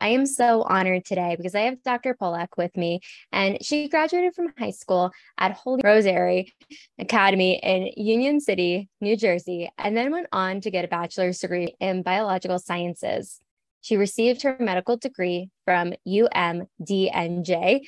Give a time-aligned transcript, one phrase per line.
[0.00, 2.14] I am so honored today because I have Dr.
[2.14, 3.00] Polack with me,
[3.32, 6.52] and she graduated from high school at Holy Rosary
[6.98, 11.74] Academy in Union City, New Jersey, and then went on to get a bachelor's degree
[11.80, 13.40] in biological sciences.
[13.80, 17.80] She received her medical degree from UMDNJ.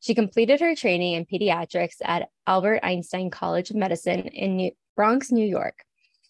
[0.00, 5.30] She completed her training in pediatrics at Albert Einstein College of Medicine in New- Bronx,
[5.30, 5.84] New York.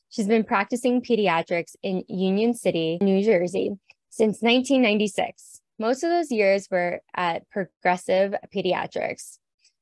[0.09, 3.77] She's been practicing pediatrics in Union City, New Jersey,
[4.17, 5.61] since 1996.
[5.79, 9.37] Most of those years were at Progressive Pediatrics.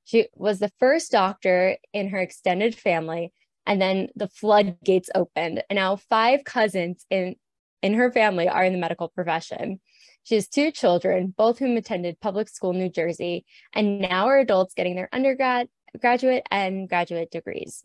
[0.05, 3.33] She was the first doctor in her extended family,
[3.65, 5.63] and then the floodgates opened.
[5.71, 7.37] And now five cousins in,
[7.81, 9.81] in her family are in the medical profession.
[10.25, 14.75] She has two children, both whom attended public school New Jersey, and now are adults
[14.75, 15.69] getting their undergrad,
[16.01, 17.85] graduate, and graduate degrees.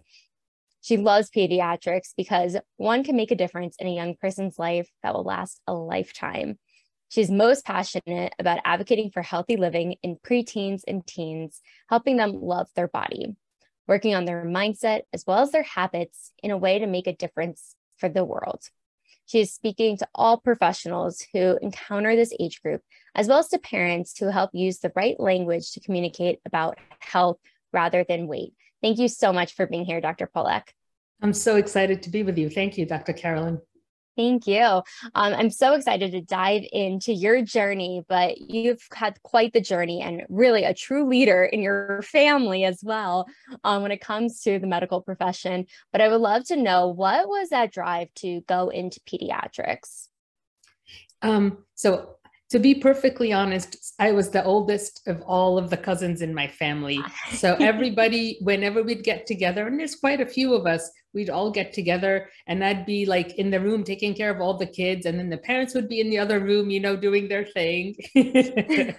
[0.81, 5.13] She loves pediatrics because one can make a difference in a young person's life that
[5.13, 6.58] will last a lifetime.
[7.09, 12.67] She's most passionate about advocating for healthy living in preteens and teens, helping them love
[12.75, 13.36] their body,
[13.88, 17.16] working on their mindset as well as their habits in a way to make a
[17.16, 18.64] difference for the world.
[19.25, 22.81] She is speaking to all professionals who encounter this age group,
[23.14, 27.38] as well as to parents who help use the right language to communicate about health
[27.71, 28.53] rather than weight.
[28.81, 30.30] Thank you so much for being here, Dr.
[30.33, 30.69] Polack.
[31.22, 32.49] I'm so excited to be with you.
[32.49, 33.13] Thank you, Dr.
[33.13, 33.59] Carolyn.
[34.19, 34.59] Thank you.
[34.61, 34.83] Um,
[35.16, 40.23] I'm so excited to dive into your journey, but you've had quite the journey and
[40.27, 43.27] really a true leader in your family as well
[43.63, 45.67] um, when it comes to the medical profession.
[45.93, 50.09] But I would love to know what was that drive to go into pediatrics?
[51.21, 52.17] Um, so
[52.49, 56.48] to be perfectly honest, I was the oldest of all of the cousins in my
[56.48, 56.99] family.
[57.33, 61.52] So everybody, whenever we'd get together, and there's quite a few of us, we'd all
[61.52, 65.05] get together and I'd be like in the room taking care of all the kids.
[65.05, 67.95] And then the parents would be in the other room, you know, doing their thing.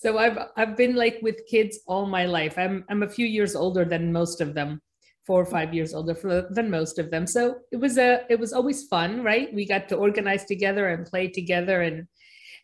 [0.00, 2.58] so I've I've been like with kids all my life.
[2.58, 4.80] I'm I'm a few years older than most of them
[5.26, 8.40] four or five years older for, than most of them so it was a it
[8.40, 12.08] was always fun right we got to organize together and play together and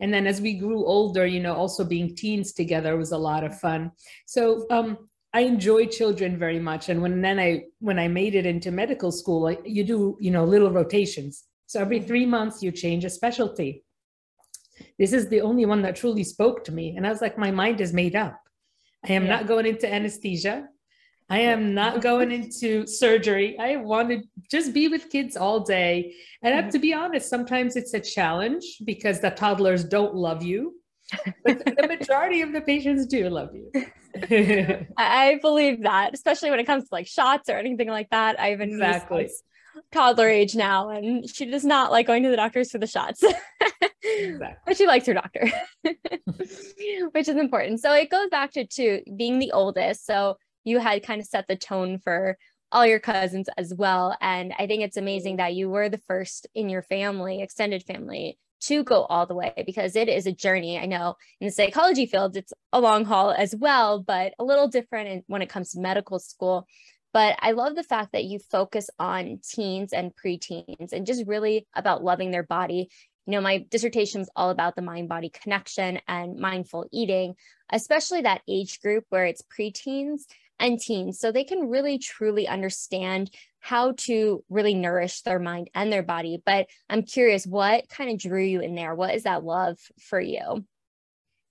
[0.01, 3.45] and then as we grew older you know also being teens together was a lot
[3.45, 3.91] of fun
[4.27, 4.97] so um,
[5.35, 9.13] I enjoy children very much, and when then I when I made it into medical
[9.13, 11.45] school, I, you do you know little rotations.
[11.67, 13.85] So every three months you change a specialty.
[14.99, 17.51] This is the only one that truly spoke to me, and I was like, my
[17.51, 18.41] mind is made up.
[19.05, 19.37] I am yeah.
[19.37, 20.69] not going into anesthesia.
[21.31, 23.59] I am not going into surgery.
[23.59, 26.15] I want to just be with kids all day.
[26.43, 30.43] And I have to be honest, sometimes it's a challenge because the toddlers don't love
[30.43, 30.75] you.
[31.45, 33.71] But the majority of the patients do love you.
[34.97, 38.41] I believe that, especially when it comes to like shots or anything like that.
[38.41, 39.29] I have a exactly.
[39.93, 43.23] toddler age now, and she does not like going to the doctors for the shots.
[44.03, 44.57] exactly.
[44.67, 45.51] But she likes her doctor,
[47.13, 47.81] which is important.
[47.81, 50.07] So it goes back to, to being the oldest.
[50.07, 50.37] So
[50.69, 52.37] you had kind of set the tone for
[52.71, 54.17] all your cousins as well.
[54.21, 58.39] And I think it's amazing that you were the first in your family, extended family,
[58.61, 60.79] to go all the way because it is a journey.
[60.79, 64.69] I know in the psychology field, it's a long haul as well, but a little
[64.69, 66.67] different when it comes to medical school.
[67.13, 71.67] But I love the fact that you focus on teens and preteens and just really
[71.75, 72.91] about loving their body.
[73.27, 77.35] You know, my dissertation is all about the mind body connection and mindful eating,
[77.71, 80.23] especially that age group where it's preteens
[80.61, 83.31] and teens so they can really truly understand
[83.61, 86.41] how to really nourish their mind and their body.
[86.45, 88.95] But i'm curious what kind of drew you in there?
[88.95, 90.65] What is that love for you?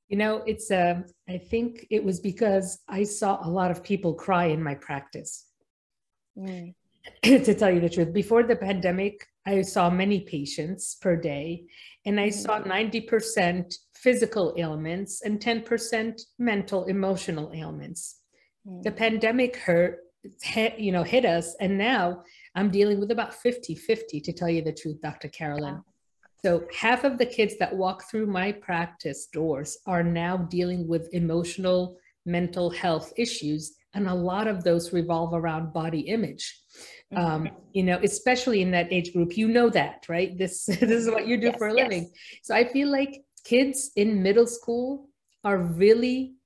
[0.10, 4.14] You know it's uh, i think it was because i saw a lot of people
[4.14, 5.46] cry in my practice.
[6.38, 6.74] Mm.
[7.24, 11.64] to tell you the truth before the pandemic i saw many patients per day
[12.06, 12.34] and i mm.
[12.34, 18.22] saw 90% physical ailments and 10% mental emotional ailments
[18.84, 20.00] the pandemic hurt
[20.42, 22.24] hit, you know hit us and now
[22.56, 25.86] i'm dealing with about 50 50 to tell you the truth dr carolyn wow.
[26.44, 31.10] so half of the kids that walk through my practice doors are now dealing with
[31.14, 36.60] emotional mental health issues and a lot of those revolve around body image
[37.16, 37.56] um, mm-hmm.
[37.72, 41.26] you know especially in that age group you know that right this this is what
[41.26, 42.40] you do yes, for a living yes.
[42.44, 45.08] so i feel like kids in middle school
[45.46, 46.37] are really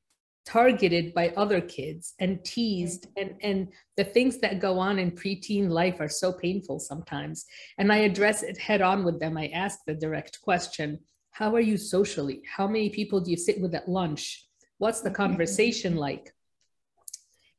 [0.45, 3.21] targeted by other kids and teased mm-hmm.
[3.21, 3.67] and and
[3.97, 7.45] the things that go on in preteen life are so painful sometimes.
[7.77, 9.37] And i address it head on with them.
[9.37, 10.99] I ask the direct question
[11.31, 12.41] how are you socially?
[12.45, 14.47] How many people do you sit with at lunch?
[14.79, 15.15] What's the mm-hmm.
[15.15, 16.33] conversation like?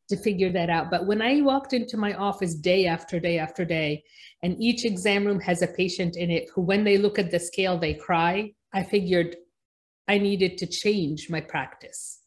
[0.08, 0.90] To figure that out.
[0.90, 4.04] But when i walked into my office day after day after day
[4.42, 7.38] and each exam room has a patient in it who when they look at the
[7.38, 9.36] scale they cry i figured
[10.08, 12.21] i needed to change my practice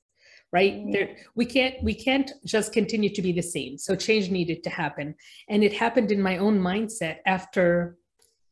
[0.58, 0.92] right mm-hmm.
[0.94, 1.10] there
[1.40, 5.08] we can't we can't just continue to be the same so change needed to happen
[5.50, 7.98] and it happened in my own mindset after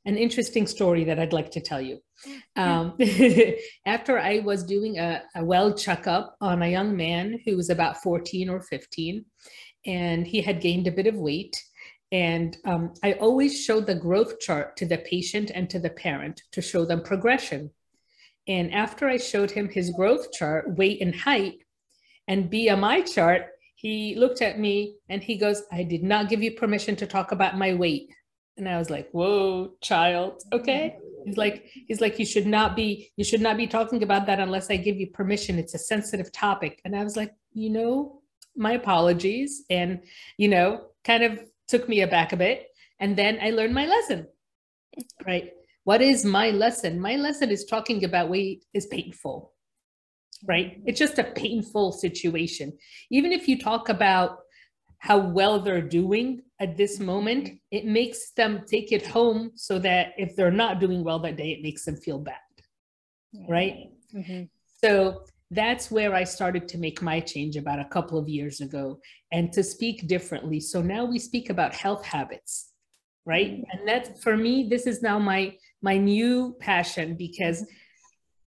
[0.05, 1.99] an interesting story that I'd like to tell you.
[2.55, 2.95] Um,
[3.85, 8.01] after I was doing a, a well checkup on a young man who was about
[8.03, 9.25] 14 or 15,
[9.85, 11.55] and he had gained a bit of weight.
[12.11, 16.43] And um, I always show the growth chart to the patient and to the parent
[16.51, 17.71] to show them progression.
[18.47, 21.55] And after I showed him his growth chart, weight and height,
[22.27, 26.51] and BMI chart, he looked at me and he goes, I did not give you
[26.51, 28.09] permission to talk about my weight.
[28.57, 30.97] And I was like, whoa, child, okay.
[31.25, 34.39] He's like, he's like, you should not be, you should not be talking about that
[34.39, 35.57] unless I give you permission.
[35.57, 36.81] It's a sensitive topic.
[36.85, 38.21] And I was like, you know,
[38.55, 39.63] my apologies.
[39.69, 40.01] And,
[40.37, 42.67] you know, kind of took me aback a bit.
[42.99, 44.27] And then I learned my lesson.
[45.25, 45.51] Right.
[45.85, 46.99] What is my lesson?
[46.99, 49.52] My lesson is talking about weight is painful
[50.45, 50.81] right?
[50.85, 52.73] It's just a painful situation.
[53.09, 54.39] Even if you talk about
[54.99, 60.13] how well they're doing at this moment, it makes them take it home so that
[60.17, 62.35] if they're not doing well that day, it makes them feel bad,
[63.49, 63.89] right?
[64.15, 64.43] Mm-hmm.
[64.81, 68.99] So that's where I started to make my change about a couple of years ago
[69.31, 70.59] and to speak differently.
[70.59, 72.71] So now we speak about health habits,
[73.25, 73.51] right?
[73.51, 73.79] Mm-hmm.
[73.79, 77.65] And that for me, this is now my my new passion because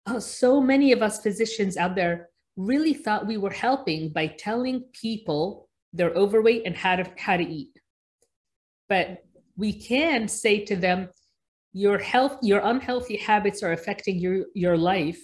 [0.06, 4.84] oh, so many of us physicians out there really thought we were helping by telling
[4.93, 7.78] people they're overweight and how to how to eat.
[8.88, 9.25] But
[9.56, 11.08] we can say to them
[11.72, 15.22] your health your unhealthy habits are affecting your your life.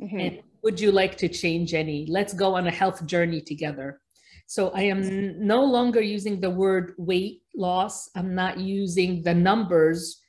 [0.00, 0.20] Mm-hmm.
[0.20, 2.06] and would you like to change any?
[2.08, 4.00] Let's go on a health journey together.
[4.46, 8.08] So i am no longer using the word weight loss.
[8.16, 10.20] I'm not using the numbers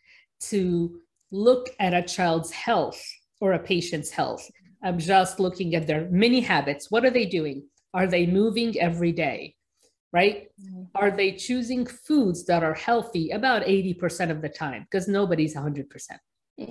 [0.51, 0.99] to
[1.31, 3.01] look at a child's health
[3.39, 4.49] or a patient's health.
[4.83, 6.89] I'm just looking at their mini habits.
[6.89, 7.63] What are they doing?
[7.93, 9.55] Are they moving every day?
[10.11, 10.47] Right?
[10.61, 10.83] Mm-hmm.
[10.95, 14.87] Are they choosing foods that are healthy about 80% of the time?
[14.89, 15.85] Because nobody's 100%.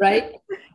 [0.00, 0.32] right?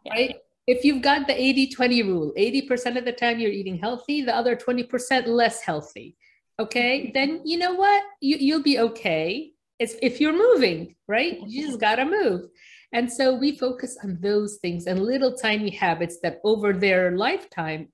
[0.10, 0.36] Right?
[0.68, 4.36] If you've got the 80 20 rule, 80% of the time you're eating healthy, the
[4.36, 6.16] other 20% less healthy.
[6.60, 7.12] Okay, mm-hmm.
[7.13, 8.04] then you know what?
[8.22, 9.52] You, you'll be okay.
[9.80, 11.40] It's if you're moving, right?
[11.48, 12.48] You just gotta move.
[12.91, 17.89] And so we focus on those things and little tiny habits that over their lifetime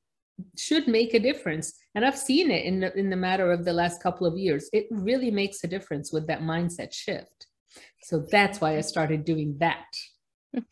[0.58, 1.74] should make a difference.
[1.96, 4.70] And I've seen it in the, in the matter of the last couple of years.
[4.74, 7.48] It really makes a difference with that mindset shift.
[8.04, 9.86] So that's why I started doing that.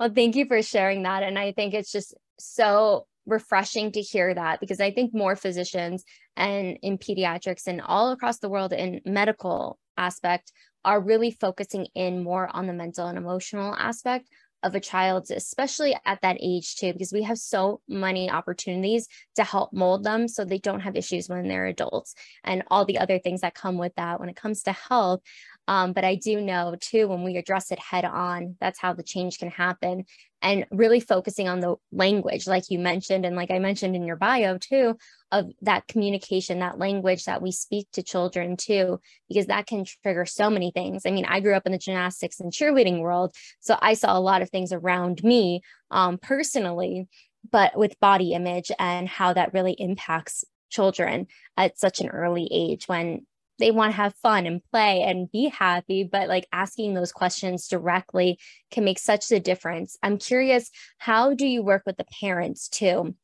[0.00, 1.22] Well, thank you for sharing that.
[1.22, 6.04] And I think it's just so refreshing to hear that because I think more physicians
[6.36, 10.52] and in pediatrics and all across the world in medical aspect
[10.86, 14.28] are really focusing in more on the mental and emotional aspect
[14.62, 19.44] of a child, especially at that age too, because we have so many opportunities to
[19.44, 23.18] help mold them so they don't have issues when they're adults and all the other
[23.18, 25.20] things that come with that when it comes to health.
[25.68, 29.02] Um, but I do know too, when we address it head on, that's how the
[29.02, 30.04] change can happen.
[30.42, 34.16] And really focusing on the language, like you mentioned, and like I mentioned in your
[34.16, 34.96] bio too,
[35.32, 40.24] of that communication, that language that we speak to children too, because that can trigger
[40.24, 41.04] so many things.
[41.04, 44.20] I mean, I grew up in the gymnastics and cheerleading world, so I saw a
[44.20, 47.08] lot of things around me um, personally,
[47.50, 52.86] but with body image and how that really impacts children at such an early age
[52.86, 53.26] when
[53.58, 57.68] they want to have fun and play and be happy but like asking those questions
[57.68, 58.38] directly
[58.70, 59.96] can make such a difference.
[60.02, 63.14] I'm curious how do you work with the parents too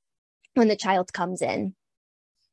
[0.54, 1.74] when the child comes in?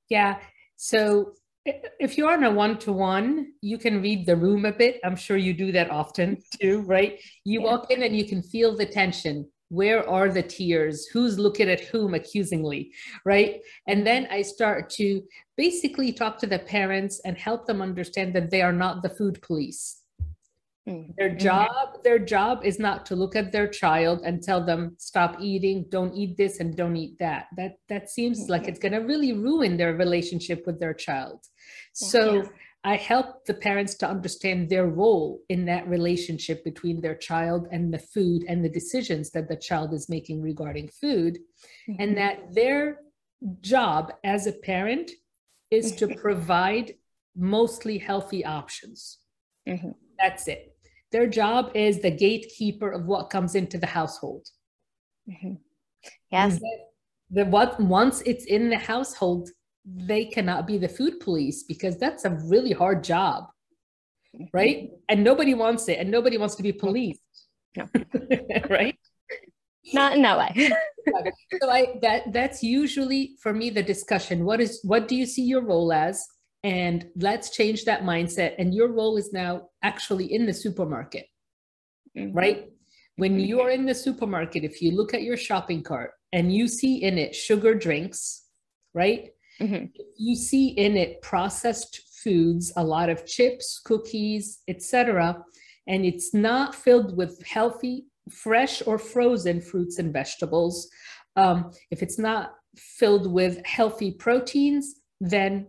[0.10, 0.40] Yeah
[0.76, 1.34] so
[1.66, 5.00] if you're on a one-to-one you can read the room a bit.
[5.04, 7.20] I'm sure you do that often too right?
[7.44, 7.66] You yeah.
[7.66, 11.06] walk in and you can feel the tension where are the tears?
[11.08, 12.92] Who's looking at whom accusingly
[13.26, 13.62] right?
[13.88, 15.22] And then i start to
[15.58, 19.42] basically talk to the parents and help them understand that they are not the food
[19.42, 19.96] police.
[20.88, 21.12] Mm-hmm.
[21.20, 21.70] their job
[22.04, 26.16] their job is not to look at their child and tell them stop eating don't
[26.16, 27.48] eat this and don't eat that.
[27.58, 28.54] That that seems mm-hmm.
[28.54, 31.40] like it's going to really ruin their relationship with their child.
[31.94, 32.50] So
[32.84, 37.94] I help the parents to understand their role in that relationship between their child and
[37.94, 41.40] the food and the decisions that the child is making regarding food,
[41.90, 42.02] mm-hmm.
[42.02, 43.00] and that their
[43.62, 45.12] job as a parent
[45.72, 46.94] is to provide
[47.36, 49.20] mostly healthy options.
[49.68, 49.92] Mm-hmm.
[50.18, 50.76] That's it.
[51.12, 54.48] Their job is the gatekeeper of what comes into the household.
[55.30, 55.56] Mm-hmm.
[56.32, 56.60] Yes.
[57.32, 59.50] The, what once it's in the household,
[59.96, 63.46] they cannot be the food police because that's a really hard job
[64.54, 64.90] right?
[65.08, 67.22] And nobody wants it and nobody wants to be policed.
[67.76, 67.88] No.
[68.70, 68.98] right?
[69.94, 70.72] Not in that way.
[71.60, 74.46] So i that that's usually for me the discussion.
[74.46, 76.24] What is what do you see your role as?
[76.64, 78.56] And let's change that mindset.
[78.60, 81.26] And your role is now actually in the supermarket
[82.16, 82.38] mm-hmm.
[82.38, 82.70] right?
[83.16, 83.46] When mm-hmm.
[83.46, 87.18] you're in the supermarket if you look at your shopping cart and you see in
[87.18, 88.46] it sugar drinks
[88.94, 89.86] right Mm-hmm.
[90.18, 95.44] You see in it processed foods, a lot of chips, cookies, etc.,
[95.88, 100.88] and it's not filled with healthy, fresh or frozen fruits and vegetables.
[101.36, 105.68] Um, if it's not filled with healthy proteins, then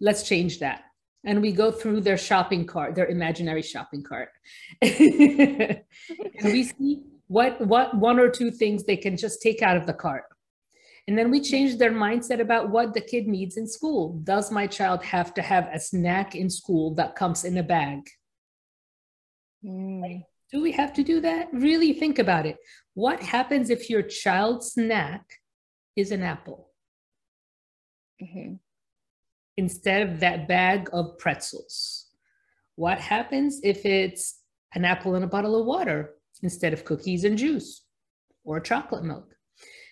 [0.00, 0.82] let's change that.
[1.24, 4.28] And we go through their shopping cart, their imaginary shopping cart,
[4.82, 5.82] and
[6.44, 9.92] we see what what one or two things they can just take out of the
[9.92, 10.24] cart
[11.08, 14.20] and then we change their mindset about what the kid needs in school.
[14.24, 18.00] Does my child have to have a snack in school that comes in a bag?
[19.64, 20.24] Mm.
[20.50, 21.48] Do we have to do that?
[21.52, 22.56] Really think about it.
[22.94, 25.24] What happens if your child's snack
[25.94, 26.70] is an apple?
[28.20, 28.54] Mm-hmm.
[29.56, 32.06] Instead of that bag of pretzels.
[32.74, 34.40] What happens if it's
[34.74, 37.84] an apple and a bottle of water instead of cookies and juice
[38.44, 39.35] or chocolate milk?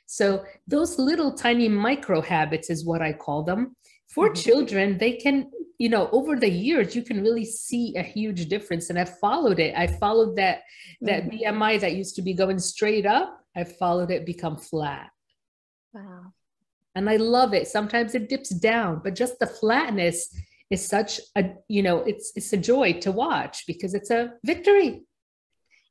[0.06, 3.76] So those little tiny micro habits is what I call them.
[4.08, 4.34] For mm-hmm.
[4.34, 8.90] children, they can, you know, over the years, you can really see a huge difference.
[8.90, 9.74] And I followed it.
[9.76, 10.62] I followed that
[11.00, 11.56] that mm-hmm.
[11.62, 13.40] BMI that used to be going straight up.
[13.56, 15.10] I followed it become flat.
[15.92, 16.32] Wow.
[16.94, 17.66] And I love it.
[17.66, 20.32] Sometimes it dips down, but just the flatness
[20.70, 25.02] is such a, you know, it's it's a joy to watch because it's a victory.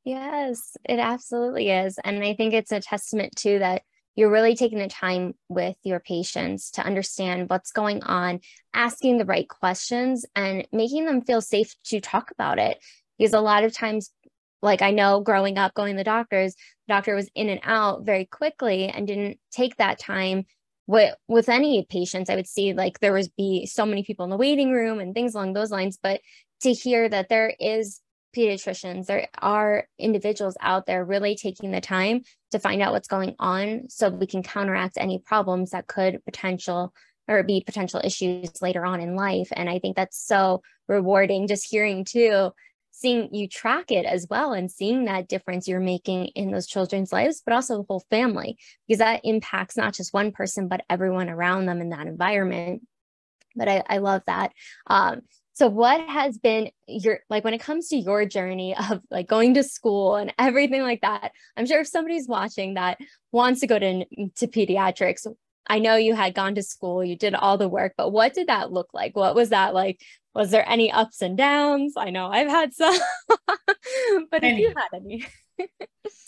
[0.05, 1.97] Yes, it absolutely is.
[2.03, 3.83] And I think it's a testament to that
[4.15, 8.39] you're really taking the time with your patients to understand what's going on,
[8.73, 12.77] asking the right questions, and making them feel safe to talk about it.
[13.17, 14.11] Because a lot of times,
[14.61, 16.55] like I know growing up, going to the doctors,
[16.87, 20.45] the doctor was in and out very quickly and didn't take that time
[20.85, 24.29] with with any patients i would see like there was be so many people in
[24.29, 26.19] the waiting room and things along those lines but
[26.61, 28.01] to hear that there is
[28.35, 32.21] pediatricians, there are individuals out there really taking the time
[32.51, 36.93] to find out what's going on so we can counteract any problems that could potential
[37.27, 39.47] or be potential issues later on in life.
[39.53, 42.51] And I think that's so rewarding just hearing too,
[42.91, 47.13] seeing you track it as well and seeing that difference you're making in those children's
[47.13, 51.29] lives, but also the whole family, because that impacts not just one person, but everyone
[51.29, 52.85] around them in that environment.
[53.55, 54.51] But I, I love that.
[54.87, 55.21] Um,
[55.53, 59.53] so what has been your like when it comes to your journey of like going
[59.53, 61.31] to school and everything like that?
[61.55, 62.97] I'm sure if somebody's watching that
[63.31, 65.27] wants to go to to pediatrics,
[65.67, 68.47] I know you had gone to school, you did all the work, but what did
[68.47, 69.15] that look like?
[69.15, 70.01] What was that like?
[70.35, 71.93] Was there any ups and downs?
[71.95, 75.25] I know I've had some, but if you had any.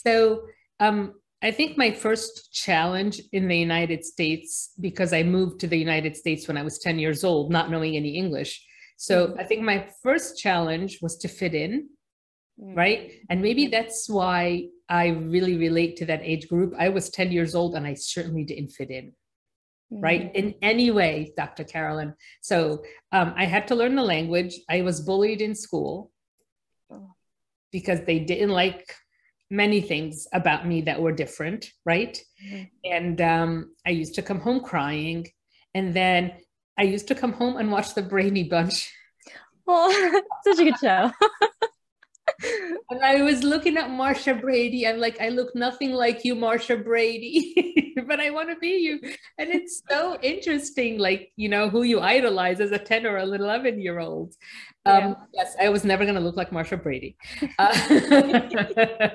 [0.06, 0.44] so
[0.80, 5.78] um I think my first challenge in the United States, because I moved to the
[5.78, 8.66] United States when I was 10 years old, not knowing any English,
[8.98, 9.40] so mm-hmm.
[9.40, 11.90] I think my first challenge was to fit in,
[12.62, 12.76] mm-hmm.
[12.76, 13.12] right?
[13.30, 16.74] And maybe that's why I really relate to that age group.
[16.78, 19.14] I was 10 years old and I certainly didn't fit in.
[19.94, 20.02] Mm-hmm.
[20.04, 20.32] Right.
[20.36, 21.64] In any way, Dr.
[21.64, 22.16] Carolyn.
[22.42, 24.56] So um, I had to learn the language.
[24.68, 26.12] I was bullied in school
[26.92, 27.14] oh.
[27.72, 28.96] because they didn't like
[29.52, 31.68] many things about me that were different.
[31.86, 32.20] Right.
[32.44, 32.64] Mm-hmm.
[32.86, 35.28] And um, I used to come home crying.
[35.76, 36.32] And then
[36.78, 38.94] I used to come home and watch the Brady Bunch.
[39.68, 41.12] Oh, such a good show.
[42.90, 44.88] and I was looking at Marcia Brady.
[44.88, 49.00] I'm like, I look nothing like you, Marcia Brady, but I want to be you.
[49.38, 53.34] And it's so interesting, like, you know, who you idolize as a 10 or an
[53.34, 54.36] 11 year old.
[54.86, 55.16] Um, yeah.
[55.34, 57.18] Yes, I was never going to look like Marcia Brady.
[57.58, 59.10] Uh,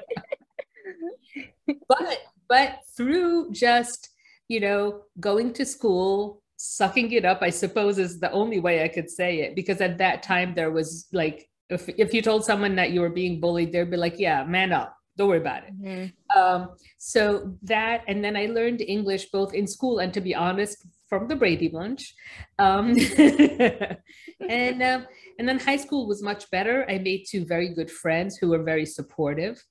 [1.89, 4.11] but, but through just,
[4.49, 8.89] you know, going to school, sucking it up, I suppose, is the only way I
[8.89, 9.57] could say it.
[9.57, 13.09] Because at that time, there was like, if, if you told someone that you were
[13.09, 14.95] being bullied, they'd be like, yeah, man up.
[15.17, 15.83] Don't worry about it.
[15.83, 16.39] Mm-hmm.
[16.39, 20.87] Um, so that, and then I learned English both in school and to be honest,
[21.09, 22.15] from the Brady Bunch.
[22.59, 25.07] Um, and, um,
[25.39, 26.85] and then high school was much better.
[26.89, 29.65] I made two very good friends who were very supportive.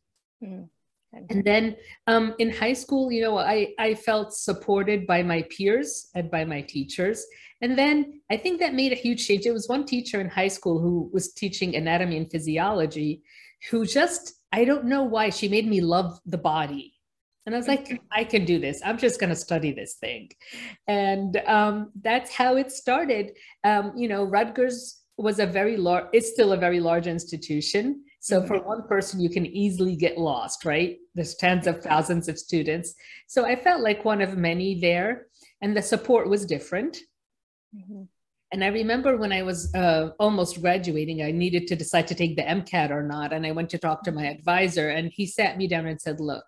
[0.43, 0.69] Mm.
[1.12, 1.75] And then
[2.08, 6.46] um, in high school, you know, I, I felt supported by my peers and by
[6.46, 7.25] my teachers.
[7.62, 9.46] And then I think that made a huge change.
[9.46, 13.24] It was one teacher in high school who was teaching anatomy and physiology
[13.70, 16.94] who just, I don't know why, she made me love the body.
[17.46, 18.82] And I was like, I can do this.
[18.86, 20.30] I'm just going to study this thing.
[20.88, 23.32] And um, that's how it started.
[23.63, 28.04] Um, you know, Rutgers was a very large, it's still a very large institution.
[28.20, 30.98] So for one person, you can easily get lost, right?
[31.16, 32.94] There's tens of thousands of students.
[33.28, 35.28] So I felt like one of many there,
[35.62, 36.98] and the support was different.
[37.76, 38.04] Mm-hmm.
[38.52, 42.36] And I remember when I was uh, almost graduating, I needed to decide to take
[42.36, 43.32] the MCAT or not.
[43.32, 46.20] And I went to talk to my advisor, and he sat me down and said,
[46.20, 46.46] Look,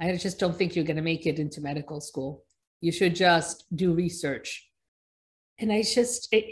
[0.00, 2.44] I just don't think you're going to make it into medical school.
[2.80, 4.68] You should just do research.
[5.58, 6.44] And I just, it,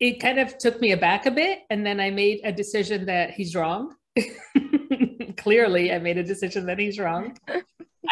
[0.00, 1.60] it kind of took me aback a bit.
[1.70, 3.94] And then I made a decision that he's wrong.
[5.36, 7.36] Clearly, I made a decision that he's wrong.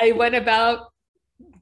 [0.01, 0.93] I went about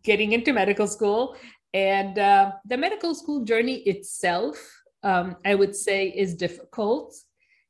[0.02, 1.36] getting into medical school
[1.72, 4.56] and uh, the medical school journey itself,
[5.02, 7.14] um, I would say, is difficult.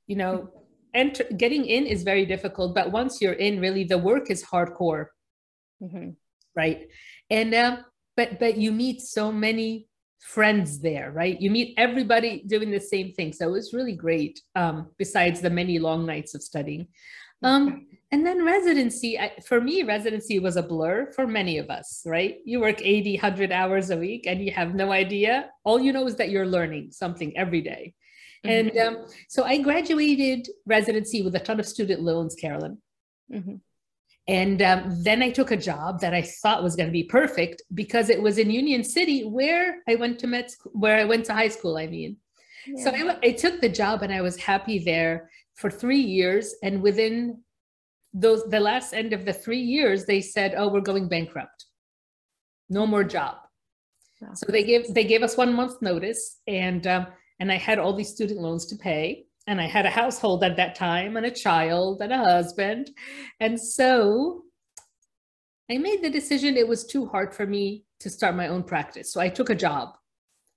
[0.07, 0.51] You know,
[0.95, 5.07] enter, getting in is very difficult, but once you're in, really, the work is hardcore,
[5.83, 6.11] mm-hmm.
[6.57, 6.89] right?
[7.29, 7.77] And uh,
[8.17, 9.89] but but you meet so many
[10.21, 11.41] friends there, right?
[11.41, 14.41] You meet everybody doing the same thing, so it was really great.
[14.55, 16.89] Um, besides the many long nights of studying,
[17.43, 22.03] um, and then residency, I, for me, residency was a blur for many of us,
[22.05, 22.39] right?
[22.45, 25.51] You work 80, 100 hours a week and you have no idea.
[25.65, 27.95] All you know is that you're learning something every day.
[28.45, 28.77] Mm-hmm.
[28.77, 32.79] And um, so I graduated residency with a ton of student loans, Carolyn.
[33.33, 33.57] Mm-hmm.
[34.31, 37.63] And um, then I took a job that I thought was going to be perfect
[37.75, 41.25] because it was in Union City, where I went to med school, where I went
[41.25, 41.77] to high school.
[41.77, 42.17] I mean,
[42.65, 42.85] yeah.
[42.85, 46.55] so I, I took the job and I was happy there for three years.
[46.63, 47.43] And within
[48.15, 51.67] those, the last end of the three years, they said, "Oh, we're going bankrupt.
[52.69, 53.35] No more job."
[54.35, 57.09] So they gave they gave us one month notice, and um,
[57.41, 60.57] and I had all these student loans to pay, and I had a household at
[60.57, 62.91] that time, and a child, and a husband,
[63.41, 64.43] and so
[65.71, 66.57] I made the decision.
[66.57, 69.55] It was too hard for me to start my own practice, so I took a
[69.55, 69.95] job.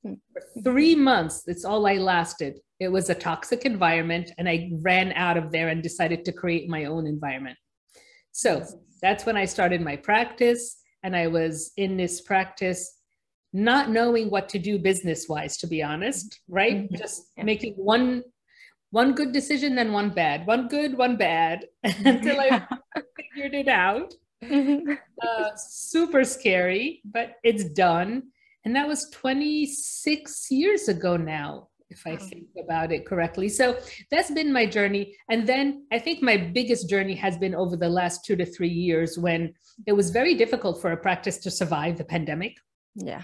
[0.04, 2.60] For three months, that's all I lasted.
[2.80, 6.70] It was a toxic environment, and I ran out of there and decided to create
[6.70, 7.58] my own environment.
[8.32, 8.66] So
[9.02, 13.00] that's when I started my practice, and I was in this practice
[13.54, 16.96] not knowing what to do business wise to be honest right mm-hmm.
[16.96, 17.44] just yeah.
[17.44, 18.24] making one
[18.94, 22.50] one good decision then one bad one good one bad until i
[23.18, 24.94] figured it out mm-hmm.
[25.22, 28.24] uh, super scary but it's done
[28.66, 33.50] and that was 26 years ago now if I think about it correctly.
[33.50, 33.78] So
[34.10, 35.16] that's been my journey.
[35.30, 38.70] And then I think my biggest journey has been over the last two to three
[38.70, 39.54] years when
[39.86, 42.58] it was very difficult for a practice to survive the pandemic.
[42.96, 43.22] Yeah.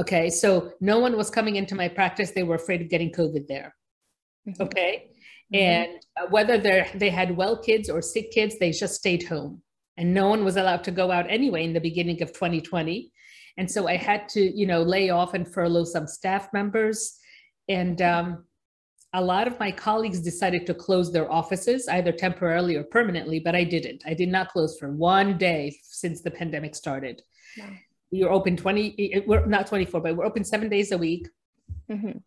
[0.00, 0.28] Okay.
[0.28, 2.32] So no one was coming into my practice.
[2.32, 3.74] They were afraid of getting COVID there.
[4.48, 4.62] Mm-hmm.
[4.62, 5.10] Okay.
[5.52, 5.56] Mm-hmm.
[5.56, 9.62] And uh, whether they they had well kids or sick kids, they just stayed home.
[9.96, 13.12] And no one was allowed to go out anyway in the beginning of 2020.
[13.56, 17.16] And so I had to, you know, lay off and furlough some staff members
[17.68, 18.44] and um,
[19.14, 23.54] a lot of my colleagues decided to close their offices, either temporarily or permanently, but
[23.54, 24.02] I didn't.
[24.04, 27.22] I did not close for one day since the pandemic started.
[27.56, 27.64] No.
[28.10, 31.28] We were open 20, we're not 24, but we're open seven days a week.
[31.90, 32.18] Mm-hmm.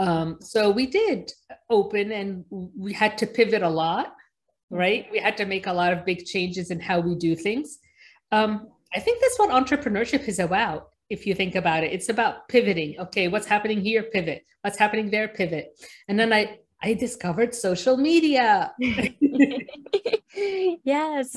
[0.00, 1.30] Um, so we did
[1.68, 4.14] open and we had to pivot a lot,
[4.70, 5.06] right?
[5.12, 7.78] We had to make a lot of big changes in how we do things.
[8.32, 11.92] Um, I think that's what entrepreneurship is about if you think about it.
[11.92, 12.98] It's about pivoting.
[12.98, 14.04] Okay, what's happening here?
[14.04, 14.46] Pivot.
[14.62, 15.28] What's happening there?
[15.28, 15.78] Pivot.
[16.08, 18.72] And then I I discovered social media.
[18.78, 19.10] yes.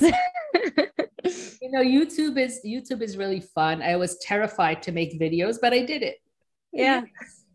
[0.00, 0.10] you
[1.70, 3.82] know, YouTube is YouTube is really fun.
[3.82, 6.16] I was terrified to make videos, but I did it.
[6.72, 7.02] Yeah.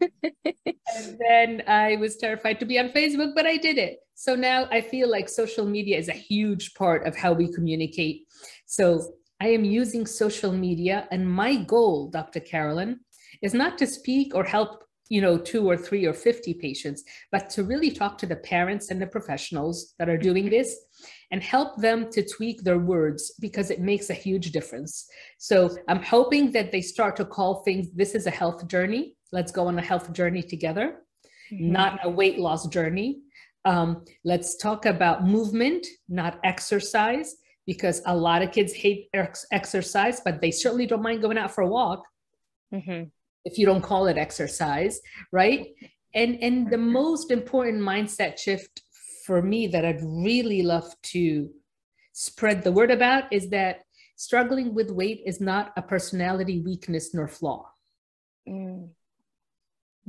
[0.01, 3.99] And then I was terrified to be on Facebook, but I did it.
[4.15, 8.23] So now I feel like social media is a huge part of how we communicate.
[8.65, 12.41] So I am using social media, and my goal, Dr.
[12.41, 12.99] Carolyn,
[13.41, 17.49] is not to speak or help you know two or three or 50 patients but
[17.49, 20.75] to really talk to the parents and the professionals that are doing this
[21.31, 25.07] and help them to tweak their words because it makes a huge difference
[25.39, 29.51] so i'm hoping that they start to call things this is a health journey let's
[29.51, 31.01] go on a health journey together
[31.51, 31.71] mm-hmm.
[31.71, 33.21] not a weight loss journey
[33.65, 37.35] um, let's talk about movement not exercise
[37.69, 41.53] because a lot of kids hate ex- exercise, but they certainly don't mind going out
[41.53, 42.03] for a walk.
[42.73, 43.03] Mm-hmm.
[43.45, 45.67] if you don't call it exercise, right?
[46.13, 48.81] And and the most important mindset shift
[49.25, 51.49] for me that I'd really love to
[52.13, 53.75] spread the word about is that
[54.17, 57.61] struggling with weight is not a personality weakness nor flaw.
[58.47, 58.89] Mm.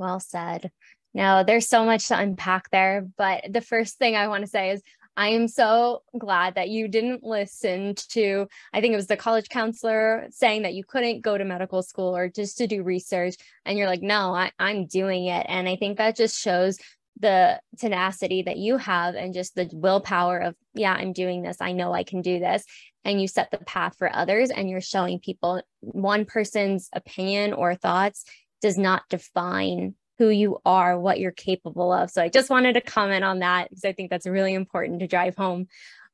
[0.00, 0.72] Well said.
[1.14, 3.06] No, there's so much to unpack there.
[3.16, 4.82] But the first thing I want to say is
[5.16, 9.48] I am so glad that you didn't listen to, I think it was the college
[9.48, 13.34] counselor saying that you couldn't go to medical school or just to do research.
[13.66, 15.44] And you're like, no, I, I'm doing it.
[15.48, 16.78] And I think that just shows
[17.18, 21.58] the tenacity that you have and just the willpower of, yeah, I'm doing this.
[21.60, 22.64] I know I can do this.
[23.04, 27.74] And you set the path for others and you're showing people one person's opinion or
[27.74, 28.24] thoughts
[28.60, 32.10] does not define who you are, what you're capable of.
[32.10, 35.06] So I just wanted to comment on that because I think that's really important to
[35.06, 35.66] drive home.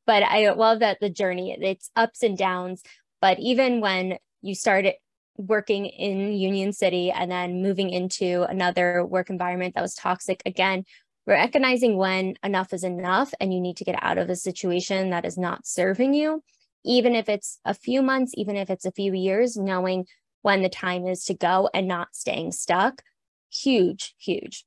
[0.07, 2.83] But I love that the journey, it's ups and downs.
[3.21, 4.95] But even when you started
[5.37, 10.85] working in Union City and then moving into another work environment that was toxic, again,
[11.27, 15.25] recognizing when enough is enough and you need to get out of a situation that
[15.25, 16.45] is not serving you,
[16.85, 20.07] even if it's a few months, even if it's a few years, knowing
[20.47, 23.03] when the time is to go and not staying stuck
[23.51, 24.65] huge, huge.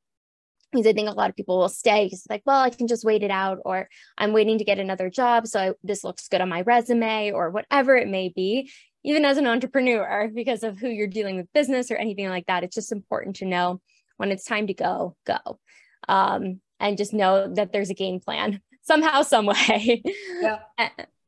[0.72, 3.04] Because I think a lot of people will stay because like, well, I can just
[3.04, 5.48] wait it out, or I'm waiting to get another job.
[5.48, 8.70] So I, this looks good on my resume, or whatever it may be,
[9.04, 12.63] even as an entrepreneur, because of who you're dealing with business or anything like that.
[12.63, 13.82] It's just important to know
[14.18, 15.60] when it's time to go, go.
[16.08, 20.04] Um, and just know that there's a game plan somehow, some way.
[20.42, 20.60] Yeah.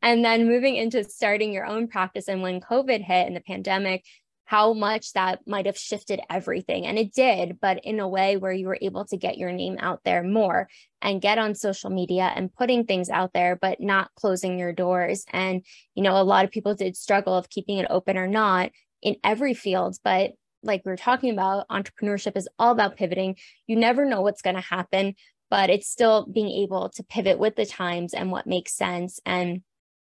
[0.03, 2.27] and then moving into starting your own practice.
[2.27, 4.05] And when COVID hit and the pandemic,
[4.51, 6.85] how much that might have shifted everything.
[6.85, 9.77] And it did, but in a way where you were able to get your name
[9.79, 10.67] out there more
[11.01, 15.23] and get on social media and putting things out there, but not closing your doors.
[15.31, 18.71] And, you know, a lot of people did struggle of keeping it open or not
[19.01, 20.31] in every field, but
[20.63, 23.37] like we are talking about, entrepreneurship is all about pivoting.
[23.67, 25.15] You never know what's going to happen,
[25.49, 29.21] but it's still being able to pivot with the times and what makes sense.
[29.25, 29.61] And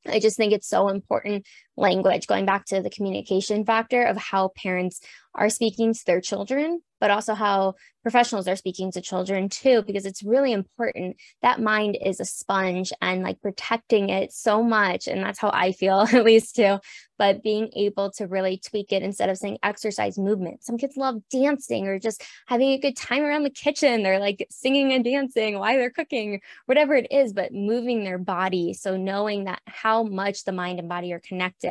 [0.07, 4.49] I just think it's so important language, going back to the communication factor of how
[4.55, 5.01] parents
[5.35, 10.05] are speaking to their children, but also how professionals are speaking to children too, because
[10.05, 11.17] it's really important.
[11.41, 15.07] That mind is a sponge and like protecting it so much.
[15.07, 16.79] And that's how I feel, at least too.
[17.17, 20.63] But being able to really tweak it instead of saying exercise movement.
[20.63, 24.03] Some kids love dancing or just having a good time around the kitchen.
[24.03, 28.73] They're like singing and dancing while they're cooking, whatever it is, but moving their body.
[28.73, 31.62] So knowing that how much the mind and body are connected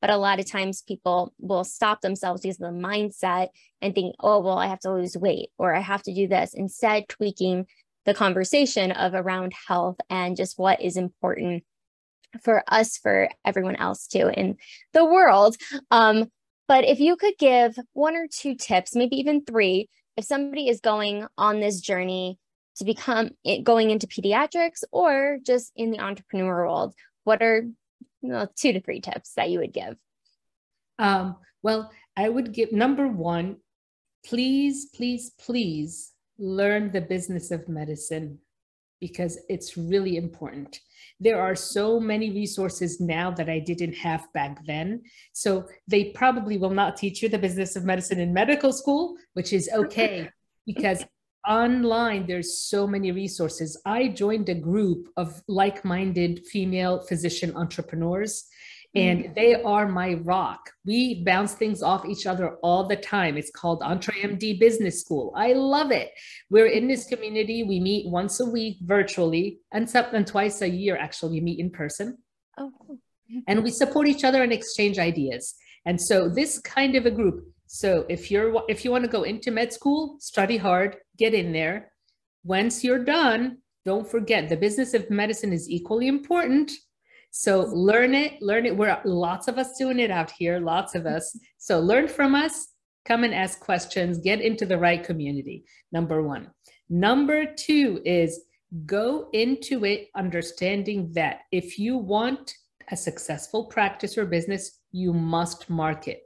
[0.00, 3.48] but a lot of times people will stop themselves because of the mindset
[3.82, 6.54] and think, oh, well, I have to lose weight or I have to do this.
[6.54, 7.66] Instead, tweaking
[8.06, 11.64] the conversation of around health and just what is important
[12.42, 14.56] for us, for everyone else too in
[14.92, 15.56] the world.
[15.90, 16.30] Um,
[16.66, 20.80] but if you could give one or two tips, maybe even three, if somebody is
[20.80, 22.38] going on this journey
[22.76, 27.64] to become it, going into pediatrics or just in the entrepreneur world, what are
[28.22, 29.96] well, two to three tips that you would give?
[30.98, 33.56] Um, well, I would give number one,
[34.24, 38.38] please, please, please learn the business of medicine
[39.00, 40.78] because it's really important.
[41.18, 45.02] There are so many resources now that I didn't have back then.
[45.32, 49.52] So they probably will not teach you the business of medicine in medical school, which
[49.52, 50.28] is okay
[50.66, 51.04] because
[51.46, 53.80] online there's so many resources.
[53.84, 58.46] I joined a group of like-minded female physician entrepreneurs
[58.94, 59.34] and mm.
[59.34, 60.70] they are my rock.
[60.84, 63.36] We bounce things off each other all the time.
[63.36, 65.32] It's called EntreMD business school.
[65.36, 66.10] I love it.
[66.50, 67.62] We're in this community.
[67.62, 71.70] We meet once a week virtually and sometimes twice a year actually we meet in
[71.70, 72.18] person.
[72.58, 72.72] Oh.
[73.46, 75.54] and we support each other and exchange ideas.
[75.86, 79.22] And so this kind of a group so if you're if you want to go
[79.22, 81.92] into med school, study hard, get in there.
[82.42, 86.72] Once you're done, don't forget the business of medicine is equally important.
[87.30, 88.76] So learn it, learn it.
[88.76, 91.38] We're lots of us doing it out here, lots of us.
[91.58, 92.68] So learn from us,
[93.04, 95.64] come and ask questions, get into the right community.
[95.92, 96.50] Number one.
[96.88, 98.40] Number two is
[98.86, 102.54] go into it understanding that if you want
[102.90, 106.22] a successful practice or business, you must market.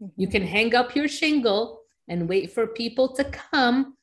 [0.00, 0.32] You mm-hmm.
[0.32, 1.81] can hang up your shingle
[2.12, 3.96] and wait for people to come,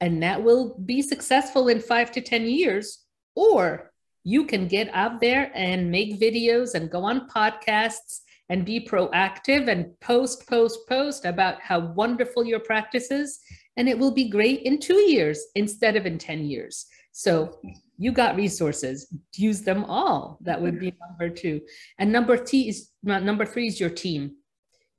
[0.00, 3.04] and that will be successful in five to 10 years.
[3.34, 3.90] Or
[4.22, 9.68] you can get out there and make videos and go on podcasts and be proactive
[9.68, 13.40] and post, post, post about how wonderful your practice is.
[13.76, 16.86] And it will be great in two years instead of in 10 years.
[17.12, 17.58] So
[17.96, 20.38] you got resources, use them all.
[20.42, 21.60] That would be number two.
[21.98, 24.36] And number T is number three is your team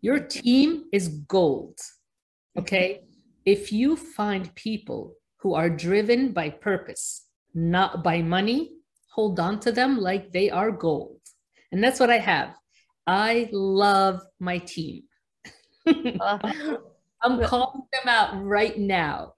[0.01, 1.79] Your team is gold.
[2.57, 3.01] Okay.
[3.45, 8.73] If you find people who are driven by purpose, not by money,
[9.11, 11.19] hold on to them like they are gold.
[11.71, 12.55] And that's what I have.
[13.07, 15.03] I love my team.
[17.21, 19.33] I'm calling them out right now.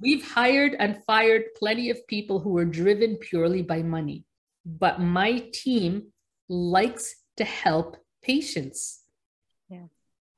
[0.00, 4.24] We've hired and fired plenty of people who are driven purely by money,
[4.66, 6.12] but my team
[6.48, 9.02] likes to help patients.
[9.68, 9.86] Yeah.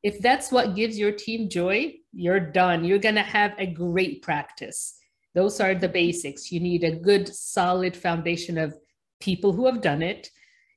[0.05, 2.85] If that's what gives your team joy, you're done.
[2.85, 4.99] You're going to have a great practice.
[5.35, 6.53] Those are the basics.
[6.53, 8.77] You need a good, solid foundation of
[9.19, 10.29] people who have done it.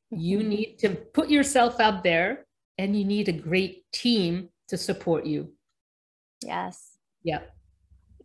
[0.10, 0.50] You mm-hmm.
[0.50, 5.52] need to put yourself out there and you need a great team to support you.
[6.42, 6.98] Yes.
[7.22, 7.42] Yeah.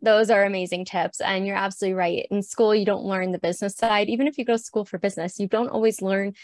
[0.02, 1.20] Those are amazing tips.
[1.20, 2.26] And you're absolutely right.
[2.30, 4.08] In school, you don't learn the business side.
[4.08, 6.34] Even if you go to school for business, you don't always learn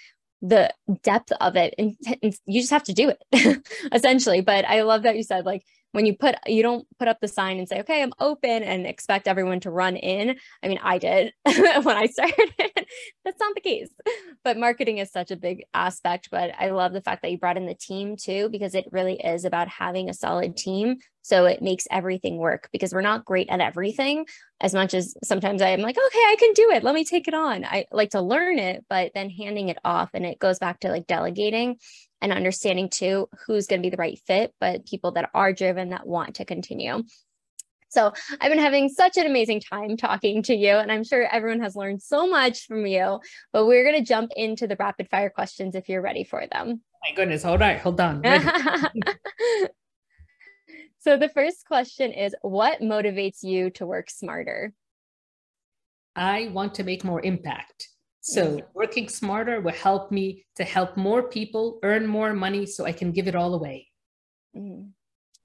[0.40, 0.72] the
[1.02, 1.74] depth of it.
[1.78, 4.40] And, and you just have to do it essentially.
[4.40, 7.28] But I love that you said, like, when you put you don't put up the
[7.28, 10.36] sign and say okay i'm open and expect everyone to run in.
[10.62, 12.52] I mean i did when i started.
[13.24, 13.90] That's not the case.
[14.44, 17.56] But marketing is such a big aspect but i love the fact that you brought
[17.56, 20.96] in the team too because it really is about having a solid team.
[21.22, 24.26] So it makes everything work because we're not great at everything.
[24.60, 26.82] As much as sometimes i'm like okay i can do it.
[26.82, 27.64] Let me take it on.
[27.64, 30.90] I like to learn it but then handing it off and it goes back to
[30.90, 31.76] like delegating
[32.20, 35.90] and understanding too who's going to be the right fit, but people that are driven
[35.90, 37.02] that want to continue.
[37.90, 41.60] So I've been having such an amazing time talking to you, and I'm sure everyone
[41.60, 43.20] has learned so much from you.
[43.52, 46.82] But we're going to jump into the rapid fire questions if you're ready for them.
[47.08, 48.22] My goodness, hold on, hold on.
[50.98, 54.74] so the first question is What motivates you to work smarter?
[56.14, 57.88] I want to make more impact.
[58.20, 62.92] So working smarter will help me to help more people earn more money so I
[62.92, 63.88] can give it all away.
[64.56, 64.90] Mm,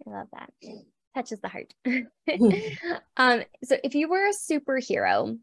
[0.06, 0.52] I love that.
[1.16, 1.74] Touches the heart.
[3.18, 5.38] um, so if you were a superhero,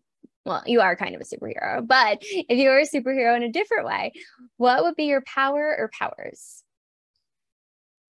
[0.45, 3.53] well, you are kind of a superhero, but if you were a superhero in a
[3.53, 4.13] different way,
[4.57, 6.65] what would be your power or powers?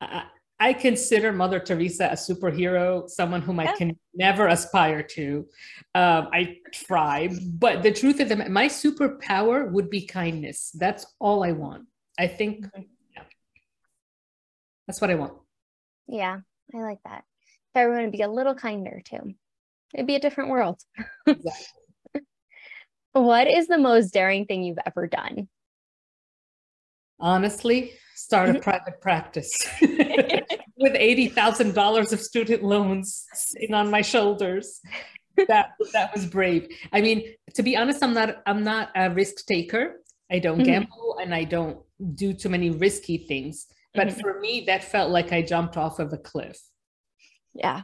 [0.01, 0.27] I
[0.73, 5.47] consider Mother Teresa a superhero, someone whom I can never aspire to.
[5.95, 10.71] Um, I try, but the truth is, that my superpower would be kindness.
[10.75, 11.87] That's all I want.
[12.19, 12.83] I think, mm-hmm.
[13.15, 13.25] yeah,
[14.87, 15.35] that's what I want.
[16.09, 16.41] Yeah,
[16.75, 17.25] I like that.
[17.75, 19.35] If everyone would be a little kinder too,
[19.93, 20.81] it'd be a different world.
[23.13, 25.49] what is the most daring thing you've ever done?
[27.19, 28.63] Honestly, start a mm-hmm.
[28.63, 29.51] private practice
[29.81, 34.81] with $80,000 of student loans sitting on my shoulders.
[35.49, 36.67] That that was brave.
[36.95, 37.23] I mean,
[37.55, 40.01] to be honest, I'm not I'm not a risk taker.
[40.31, 40.65] I don't mm-hmm.
[40.65, 41.79] gamble and I don't
[42.15, 43.67] do too many risky things.
[43.95, 44.21] But mm-hmm.
[44.21, 46.59] for me, that felt like I jumped off of a cliff.
[47.55, 47.83] Yeah.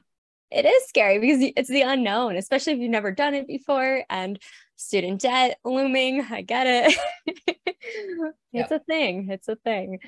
[0.51, 4.39] It is scary because it's the unknown, especially if you've never done it before and
[4.83, 6.27] student debt looming.
[6.31, 6.99] I get it.
[7.47, 8.71] it's yep.
[8.71, 9.29] a thing.
[9.31, 9.99] It's a thing.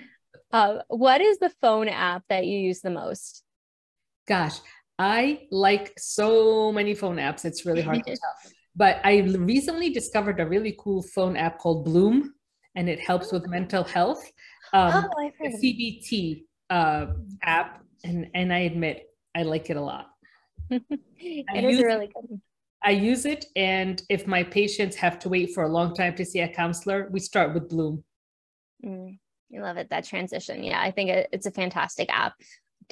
[0.52, 3.42] Uh, what is the phone app that you use the most?
[4.26, 4.58] Gosh,
[4.98, 7.44] I like so many phone apps.
[7.44, 8.52] It's really hard to tell.
[8.76, 12.34] But I recently discovered a really cool phone app called Bloom,
[12.74, 14.24] and it helps with mental health.
[14.72, 17.06] Um, oh, I've heard CBT uh,
[17.42, 20.10] app, and and I admit I like it a lot.
[20.70, 22.40] it is really good.
[22.84, 26.24] I use it, and if my patients have to wait for a long time to
[26.24, 28.04] see a counselor, we start with Bloom.
[28.84, 29.18] Mm.
[29.56, 29.88] I love it.
[29.90, 30.62] That transition.
[30.62, 32.34] Yeah, I think it, it's a fantastic app.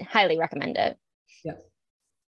[0.00, 0.96] Highly recommend it.
[1.44, 1.54] Yeah.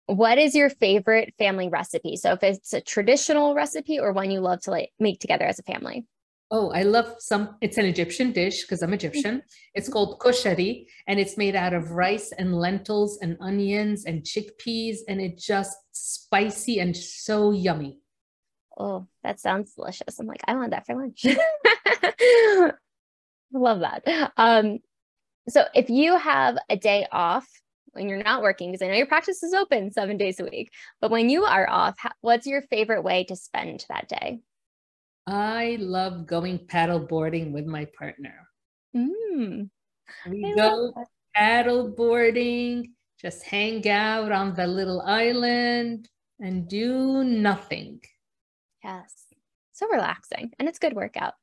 [0.07, 2.15] What is your favorite family recipe?
[2.15, 5.59] So if it's a traditional recipe or one you love to like make together as
[5.59, 6.05] a family.
[6.55, 7.57] Oh, I love some.
[7.61, 9.41] It's an Egyptian dish because I'm Egyptian.
[9.73, 14.97] It's called koshari, and it's made out of rice and lentils and onions and chickpeas,
[15.07, 17.97] and it's just spicy and so yummy.
[18.77, 20.19] Oh, that sounds delicious.
[20.19, 21.25] I'm like, I want that for lunch.
[23.51, 24.31] Love that.
[24.37, 24.77] Um,
[25.49, 27.47] so if you have a day off
[27.93, 30.69] when you're not working, because I know your practice is open seven days a week,
[31.01, 34.41] but when you are off, what's your favorite way to spend that day?
[35.25, 38.47] I love going paddle boarding with my partner.
[38.95, 39.69] Mm,
[40.29, 40.93] we I go
[41.35, 46.09] paddle boarding, just hang out on the little island
[46.39, 48.01] and do nothing.
[48.83, 49.27] Yes.
[49.71, 51.33] So relaxing and it's good workout.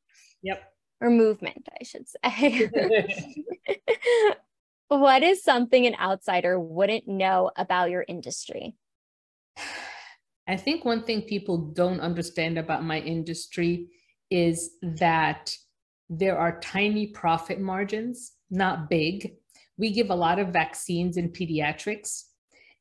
[0.43, 0.63] Yep
[1.01, 2.71] or movement, I should say.
[4.89, 8.75] what is something an outsider wouldn't know about your industry?
[10.49, 13.89] I think one thing people don't understand about my industry
[14.31, 15.57] is that
[16.09, 19.37] there are tiny profit margins, not big,
[19.77, 22.25] we give a lot of vaccines in pediatrics,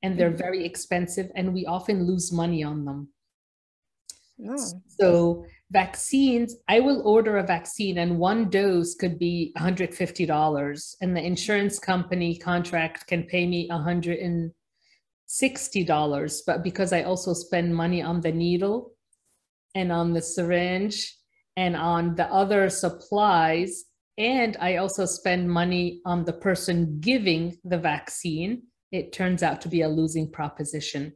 [0.03, 0.37] and they're Mhm.
[0.37, 3.13] very expensive, and we often lose money on them.
[4.37, 4.81] No.
[4.87, 11.21] So vaccines, I will order a vaccine and one dose could be $150 and the
[11.23, 13.69] insurance company contract can pay me
[15.29, 18.93] $160, but because I also spend money on the needle
[19.75, 21.15] and on the syringe
[21.55, 23.85] and on the other supplies
[24.17, 29.69] and I also spend money on the person giving the vaccine, it turns out to
[29.69, 31.13] be a losing proposition.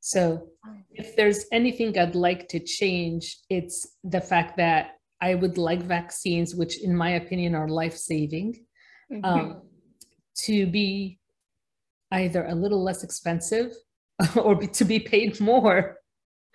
[0.00, 0.48] So
[0.90, 6.54] if there's anything I'd like to change, it's the fact that I would like vaccines,
[6.54, 8.66] which in my opinion are life saving,
[9.10, 9.24] Mhm.
[9.24, 9.62] um,
[10.44, 11.18] to be
[12.22, 13.68] either a little less expensive
[14.36, 15.78] or be, to be paid more.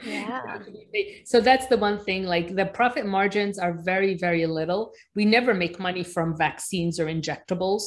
[0.03, 0.59] yeah.
[1.31, 4.81] So that's the one thing, like the profit margins are very, very little.
[5.15, 7.83] We never make money from vaccines or injectables.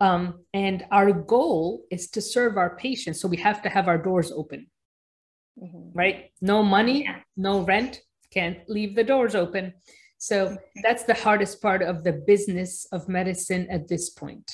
[0.00, 3.20] Um, and our goal is to serve our patients.
[3.20, 4.66] So we have to have our doors open
[5.62, 5.90] Mhm.
[5.94, 6.18] right?
[6.40, 6.98] No money,
[7.36, 8.00] no rent,
[8.36, 9.64] can't leave the doors open.
[10.18, 14.48] So that's the hardest part of the business of medicine at this point.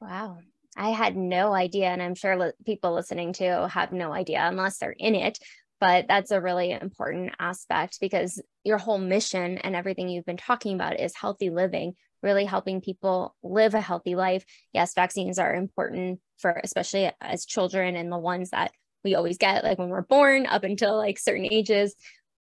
[0.00, 0.38] Wow.
[0.76, 1.86] I had no idea.
[1.86, 5.38] And I'm sure li- people listening to have no idea unless they're in it.
[5.80, 10.74] But that's a really important aspect because your whole mission and everything you've been talking
[10.74, 14.44] about is healthy living, really helping people live a healthy life.
[14.72, 18.72] Yes, vaccines are important for especially as children and the ones that
[19.04, 21.94] we always get like when we're born up until like certain ages.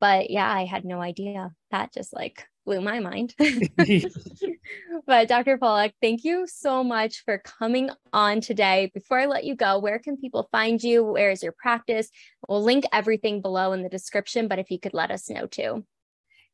[0.06, 1.52] But yeah, I had no idea.
[1.72, 3.34] That just like blew my mind.
[5.08, 5.58] but Dr.
[5.58, 8.91] Polack, thank you so much for coming on today.
[8.94, 11.04] Before I let you go, where can people find you?
[11.04, 12.12] Where is your practice?
[12.48, 15.84] We'll link everything below in the description, but if you could let us know too.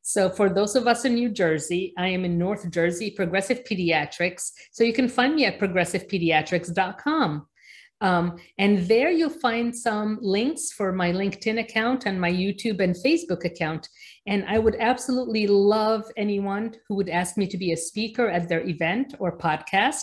[0.00, 4.52] So, for those of us in New Jersey, I am in North Jersey, Progressive Pediatrics.
[4.70, 7.46] So, you can find me at progressivepediatrics.com.
[8.02, 12.96] Um, and there you'll find some links for my LinkedIn account and my YouTube and
[12.96, 13.88] Facebook account.
[14.26, 18.48] And I would absolutely love anyone who would ask me to be a speaker at
[18.48, 20.02] their event or podcast.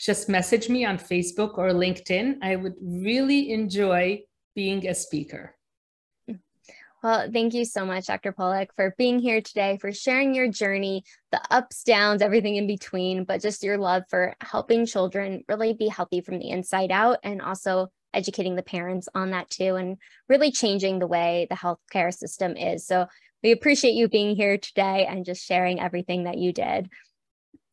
[0.00, 2.38] Just message me on Facebook or LinkedIn.
[2.42, 4.22] I would really enjoy
[4.54, 5.54] being a speaker.
[7.04, 8.32] Well, thank you so much, Dr.
[8.32, 13.24] Polack, for being here today, for sharing your journey, the ups, downs, everything in between,
[13.24, 17.42] but just your love for helping children really be healthy from the inside out and
[17.42, 19.98] also educating the parents on that too, and
[20.30, 22.86] really changing the way the healthcare system is.
[22.86, 23.06] So
[23.42, 26.88] we appreciate you being here today and just sharing everything that you did.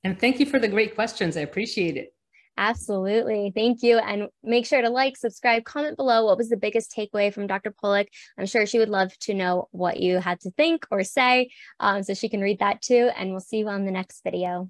[0.03, 1.37] And thank you for the great questions.
[1.37, 2.13] I appreciate it.
[2.57, 3.51] Absolutely.
[3.55, 3.97] Thank you.
[3.97, 6.25] And make sure to like, subscribe, comment below.
[6.25, 7.71] What was the biggest takeaway from Dr.
[7.71, 8.07] Polack.
[8.37, 11.49] I'm sure she would love to know what you had to think or say.
[11.79, 13.09] Um, so she can read that too.
[13.17, 14.69] And we'll see you on the next video.